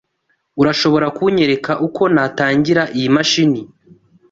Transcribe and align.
Urashobora 0.61 1.07
kunyereka 1.17 1.71
uko 1.87 2.01
natangira 2.13 2.83
iyi 2.97 3.09
mashini? 3.15 3.61